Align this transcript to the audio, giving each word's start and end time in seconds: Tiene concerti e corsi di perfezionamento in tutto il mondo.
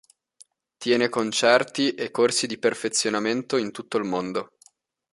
Tiene 0.79 1.09
concerti 1.09 1.91
e 1.93 2.09
corsi 2.09 2.47
di 2.47 2.57
perfezionamento 2.57 3.55
in 3.57 3.69
tutto 3.71 3.97
il 3.97 4.03
mondo. 4.03 4.53